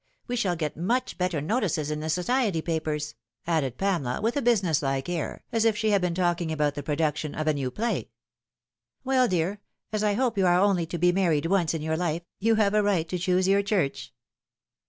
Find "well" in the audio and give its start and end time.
9.05-9.27